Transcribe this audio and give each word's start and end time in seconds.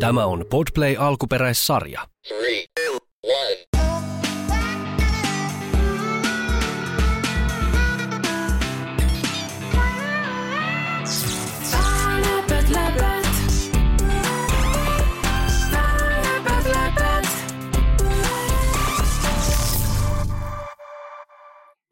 Tämä 0.00 0.26
on 0.26 0.44
Podplay 0.50 0.96
alkuperäissarja. 0.98 2.00
Three, 2.28 2.64
two. 2.74 2.98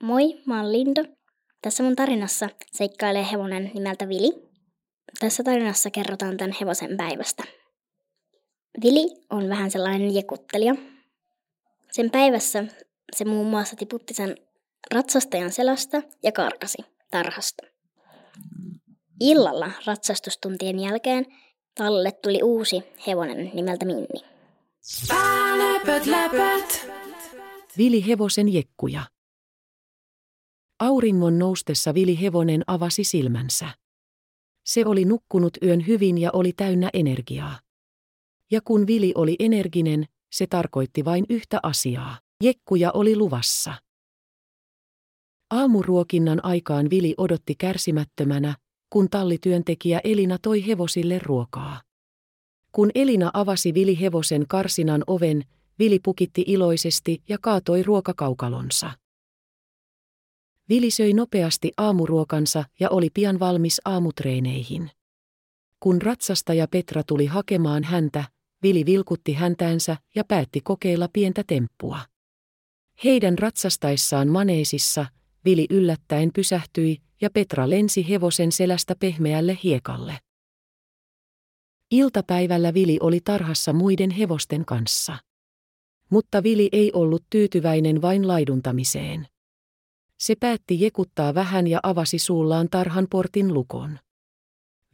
Moi, 0.02 0.42
mä 0.46 0.60
oon 0.62 0.72
Lindo. 0.72 1.04
Tässä 1.62 1.82
mun 1.82 1.96
tarinassa 1.96 2.48
seikkailee 2.72 3.26
hevonen 3.32 3.70
nimeltä 3.74 4.08
Vili. 4.08 4.51
Tässä 5.22 5.42
tarinassa 5.42 5.90
kerrotaan 5.90 6.36
tämän 6.36 6.56
hevosen 6.60 6.96
päivästä. 6.96 7.42
Vili 8.84 9.16
on 9.30 9.48
vähän 9.48 9.70
sellainen 9.70 10.14
jekuttelija. 10.14 10.74
Sen 11.90 12.10
päivässä 12.10 12.64
se 13.16 13.24
muun 13.24 13.46
muassa 13.46 13.76
tiputti 13.76 14.14
sen 14.14 14.36
ratsastajan 14.94 15.52
selästä 15.52 16.02
ja 16.22 16.32
karkasi 16.32 16.78
tarhasta. 17.10 17.62
Illalla 19.20 19.70
ratsastustuntien 19.86 20.78
jälkeen 20.78 21.26
tallille 21.74 22.12
tuli 22.12 22.42
uusi 22.42 22.82
hevonen 23.06 23.50
nimeltä 23.54 23.84
Minni. 23.84 24.24
Läpät, 25.58 26.06
läpät. 26.06 26.86
Vili 27.78 28.06
hevosen 28.06 28.52
jekkuja. 28.52 29.02
Auringon 30.80 31.38
noustessa 31.38 31.94
Vili 31.94 32.20
hevonen 32.20 32.62
avasi 32.66 33.04
silmänsä. 33.04 33.81
Se 34.64 34.86
oli 34.86 35.04
nukkunut 35.04 35.56
yön 35.62 35.86
hyvin 35.86 36.18
ja 36.18 36.30
oli 36.32 36.52
täynnä 36.52 36.90
energiaa. 36.92 37.58
Ja 38.50 38.60
kun 38.64 38.86
Vili 38.86 39.12
oli 39.14 39.36
energinen, 39.38 40.06
se 40.32 40.46
tarkoitti 40.46 41.04
vain 41.04 41.26
yhtä 41.28 41.60
asiaa. 41.62 42.18
Jekkuja 42.42 42.90
oli 42.94 43.16
luvassa. 43.16 43.74
Aamuruokinnan 45.50 46.44
aikaan 46.44 46.90
Vili 46.90 47.14
odotti 47.18 47.54
kärsimättömänä, 47.58 48.54
kun 48.90 49.10
tallityöntekijä 49.10 50.00
Elina 50.04 50.38
toi 50.42 50.66
hevosille 50.66 51.18
ruokaa. 51.22 51.80
Kun 52.72 52.90
Elina 52.94 53.30
avasi 53.34 53.74
Vili 53.74 54.00
hevosen 54.00 54.44
karsinan 54.48 55.04
oven, 55.06 55.44
Vili 55.78 55.98
pukitti 55.98 56.44
iloisesti 56.46 57.22
ja 57.28 57.38
kaatoi 57.40 57.82
ruokakaukalonsa. 57.82 58.90
Vili 60.72 60.90
söi 60.90 61.12
nopeasti 61.12 61.72
aamuruokansa 61.76 62.64
ja 62.80 62.90
oli 62.90 63.08
pian 63.14 63.40
valmis 63.40 63.80
aamutreeneihin. 63.84 64.90
Kun 65.80 66.02
ratsastaja 66.02 66.68
Petra 66.68 67.02
tuli 67.02 67.26
hakemaan 67.26 67.84
häntä, 67.84 68.24
Vili 68.62 68.86
vilkutti 68.86 69.32
häntäänsä 69.32 69.96
ja 70.14 70.24
päätti 70.24 70.60
kokeilla 70.60 71.08
pientä 71.12 71.44
temppua. 71.46 72.00
Heidän 73.04 73.38
ratsastaessaan 73.38 74.28
maneesissa 74.28 75.06
Vili 75.44 75.66
yllättäen 75.70 76.30
pysähtyi 76.34 76.98
ja 77.20 77.30
Petra 77.30 77.70
lensi 77.70 78.08
hevosen 78.08 78.52
selästä 78.52 78.94
pehmeälle 79.00 79.58
hiekalle. 79.64 80.18
Iltapäivällä 81.90 82.74
Vili 82.74 82.98
oli 83.00 83.20
tarhassa 83.24 83.72
muiden 83.72 84.10
hevosten 84.10 84.64
kanssa. 84.64 85.18
Mutta 86.10 86.42
Vili 86.42 86.68
ei 86.72 86.90
ollut 86.94 87.24
tyytyväinen 87.30 88.02
vain 88.02 88.28
laiduntamiseen. 88.28 89.31
Se 90.22 90.34
päätti 90.40 90.80
jekuttaa 90.80 91.34
vähän 91.34 91.66
ja 91.66 91.80
avasi 91.82 92.18
suullaan 92.18 92.68
tarhan 92.70 93.06
portin 93.10 93.54
lukon. 93.54 93.98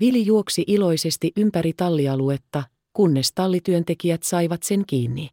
Vili 0.00 0.26
juoksi 0.26 0.64
iloisesti 0.66 1.32
ympäri 1.36 1.72
tallialuetta, 1.72 2.64
kunnes 2.92 3.32
tallityöntekijät 3.32 4.22
saivat 4.22 4.62
sen 4.62 4.84
kiinni. 4.86 5.28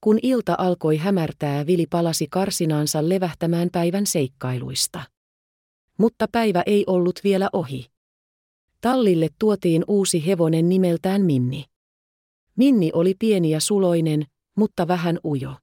Kun 0.00 0.18
ilta 0.22 0.54
alkoi 0.58 0.96
hämärtää, 0.96 1.66
Vili 1.66 1.86
palasi 1.90 2.26
karsinaansa 2.30 3.08
levähtämään 3.08 3.68
päivän 3.72 4.06
seikkailuista. 4.06 5.00
Mutta 5.98 6.26
päivä 6.32 6.62
ei 6.66 6.84
ollut 6.86 7.20
vielä 7.24 7.48
ohi. 7.52 7.90
Tallille 8.80 9.28
tuotiin 9.38 9.84
uusi 9.88 10.26
hevonen 10.26 10.68
nimeltään 10.68 11.22
Minni. 11.22 11.64
Minni 12.56 12.90
oli 12.94 13.14
pieni 13.18 13.50
ja 13.50 13.60
suloinen, 13.60 14.24
mutta 14.56 14.88
vähän 14.88 15.18
ujo. 15.24 15.54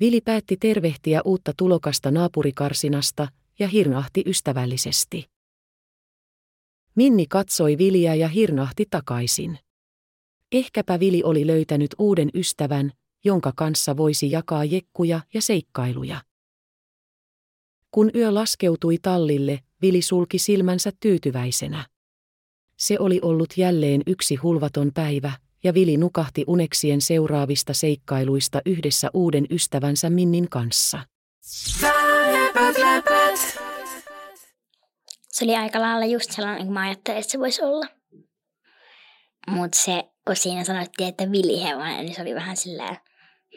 Vili 0.00 0.20
päätti 0.20 0.56
tervehtiä 0.56 1.20
uutta 1.24 1.52
tulokasta 1.56 2.10
naapurikarsinasta 2.10 3.28
ja 3.58 3.68
hirnahti 3.68 4.22
ystävällisesti. 4.26 5.30
Minni 6.94 7.26
katsoi 7.26 7.78
Viliä 7.78 8.14
ja 8.14 8.28
hirnahti 8.28 8.84
takaisin. 8.90 9.58
Ehkäpä 10.52 11.00
Vili 11.00 11.22
oli 11.22 11.46
löytänyt 11.46 11.90
uuden 11.98 12.30
ystävän, 12.34 12.92
jonka 13.24 13.52
kanssa 13.56 13.96
voisi 13.96 14.30
jakaa 14.30 14.64
jekkuja 14.64 15.20
ja 15.34 15.42
seikkailuja. 15.42 16.22
Kun 17.90 18.10
yö 18.14 18.34
laskeutui 18.34 18.98
tallille, 19.02 19.60
Vili 19.82 20.02
sulki 20.02 20.38
silmänsä 20.38 20.92
tyytyväisenä. 21.00 21.86
Se 22.78 22.98
oli 22.98 23.20
ollut 23.22 23.48
jälleen 23.56 24.02
yksi 24.06 24.34
hulvaton 24.34 24.90
päivä, 24.94 25.32
ja 25.66 25.74
Vili 25.74 25.96
nukahti 25.96 26.44
uneksien 26.46 27.00
seuraavista 27.00 27.74
seikkailuista 27.74 28.60
yhdessä 28.66 29.10
uuden 29.14 29.46
ystävänsä 29.50 30.10
Minnin 30.10 30.48
kanssa. 30.50 30.98
Läpät, 31.82 32.78
läpät. 32.78 33.58
Se 35.28 35.44
oli 35.44 35.56
aika 35.56 35.80
lailla 35.80 36.04
just 36.04 36.30
sellainen, 36.32 36.66
kuin 36.66 36.74
mä 36.74 36.80
ajattelin, 36.80 37.20
että 37.20 37.32
se 37.32 37.38
voisi 37.38 37.62
olla. 37.62 37.86
Mutta 39.50 39.78
se, 39.78 40.04
kun 40.26 40.36
siinä 40.36 40.64
sanottiin, 40.64 41.08
että 41.08 41.32
vilihevonen, 41.32 42.04
niin 42.04 42.14
se 42.14 42.22
oli 42.22 42.34
vähän 42.34 42.56
silleen... 42.56 42.96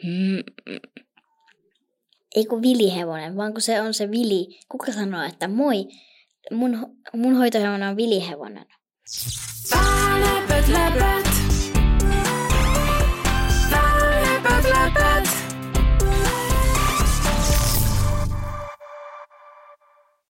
Hmm. 0.02 0.42
Ei 2.36 2.46
kun 2.46 2.62
vilihevonen, 2.62 3.36
vaan 3.36 3.52
kun 3.52 3.62
se 3.62 3.80
on 3.80 3.94
se 3.94 4.10
vili. 4.10 4.58
Kuka 4.68 4.92
sanoo, 4.92 5.22
että 5.22 5.48
moi, 5.48 5.84
mun, 6.50 6.96
mun 7.14 7.36
hoitohevonen 7.36 7.88
on 7.88 7.96
vilihevonen. 7.96 8.66
Läpät, 10.20 10.68
läpät. 10.68 11.49